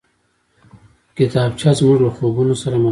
کتابچه 1.17 1.71
زموږ 1.79 1.97
له 2.05 2.09
خوبونو 2.15 2.53
سره 2.61 2.65
ملګرې 2.67 2.77
ده 2.77 2.79